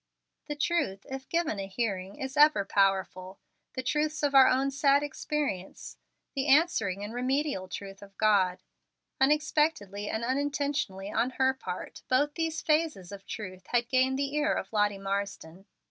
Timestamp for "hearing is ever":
1.67-2.65